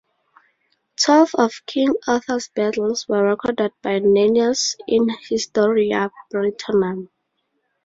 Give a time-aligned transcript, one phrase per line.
[0.95, 7.09] Twelve of King Arthur's battles were recorded by Nennius in "Historia Brittonum".